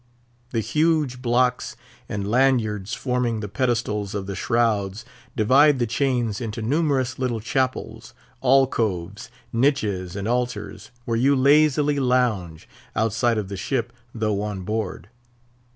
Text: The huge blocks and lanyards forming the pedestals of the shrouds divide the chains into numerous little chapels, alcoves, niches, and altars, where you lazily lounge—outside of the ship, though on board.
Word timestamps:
The 0.49 0.61
huge 0.61 1.21
blocks 1.21 1.75
and 2.09 2.27
lanyards 2.27 2.95
forming 2.95 3.39
the 3.39 3.47
pedestals 3.47 4.15
of 4.15 4.25
the 4.25 4.33
shrouds 4.35 5.05
divide 5.35 5.77
the 5.77 5.85
chains 5.85 6.41
into 6.41 6.63
numerous 6.63 7.19
little 7.19 7.39
chapels, 7.39 8.15
alcoves, 8.43 9.29
niches, 9.53 10.15
and 10.15 10.27
altars, 10.27 10.89
where 11.05 11.17
you 11.17 11.35
lazily 11.35 11.99
lounge—outside 11.99 13.37
of 13.37 13.47
the 13.47 13.57
ship, 13.57 13.93
though 14.11 14.41
on 14.41 14.61
board. 14.63 15.07